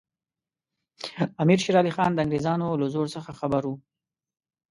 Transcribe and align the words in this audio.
امیر 1.41 1.59
شېر 1.63 1.75
علي 1.81 1.91
خان 1.95 2.11
د 2.13 2.19
انګریزانو 2.23 2.79
له 2.81 2.87
زور 2.93 3.07
څخه 3.15 3.31
خبر 3.39 3.61
وو. 3.65 3.75